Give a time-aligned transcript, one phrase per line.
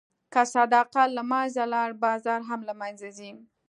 [0.33, 3.31] که صداقت له منځه لاړ، بازار هم له منځه ځي.